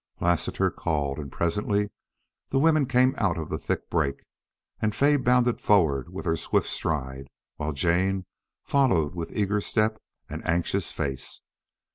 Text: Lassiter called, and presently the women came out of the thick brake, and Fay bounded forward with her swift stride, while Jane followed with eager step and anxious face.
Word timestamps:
Lassiter 0.19 0.71
called, 0.71 1.19
and 1.19 1.31
presently 1.31 1.91
the 2.49 2.57
women 2.57 2.87
came 2.87 3.13
out 3.19 3.37
of 3.37 3.49
the 3.49 3.59
thick 3.59 3.87
brake, 3.87 4.23
and 4.81 4.95
Fay 4.95 5.15
bounded 5.15 5.61
forward 5.61 6.09
with 6.09 6.25
her 6.25 6.35
swift 6.37 6.65
stride, 6.67 7.27
while 7.57 7.71
Jane 7.71 8.25
followed 8.63 9.13
with 9.13 9.37
eager 9.37 9.61
step 9.61 10.01
and 10.27 10.43
anxious 10.43 10.91
face. 10.91 11.43